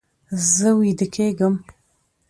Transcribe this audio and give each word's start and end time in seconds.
زه 0.53 0.69
ویده 0.77 1.07
کیږم 1.15 1.55